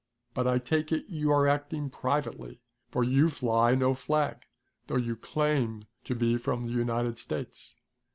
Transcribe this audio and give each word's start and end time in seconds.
But 0.33 0.47
I 0.47 0.57
take 0.57 0.91
it 0.91 1.05
you 1.09 1.31
are 1.31 1.47
acting 1.47 1.91
privately, 1.91 2.59
for 2.89 3.03
you 3.03 3.29
fly 3.29 3.75
no 3.75 3.93
flag, 3.93 4.47
though 4.87 4.97
you 4.97 5.15
claim 5.15 5.83
to 6.05 6.15
be 6.15 6.37
from 6.37 6.63
the 6.63 6.71
United 6.71 7.19
States." 7.19 7.75